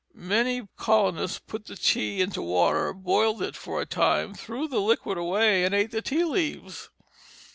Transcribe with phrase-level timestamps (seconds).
[0.15, 5.19] Many colonists put the tea into water, boiled it for a time, threw the liquid
[5.19, 6.89] away, and ate the tea leaves.